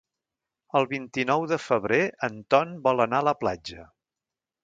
El 0.79 0.87
vint-i-nou 0.93 1.43
de 1.51 1.59
febrer 1.65 2.01
en 2.29 2.41
Ton 2.55 2.73
vol 2.87 3.05
anar 3.05 3.21
a 3.25 3.27
la 3.31 3.37
platja. 3.45 3.87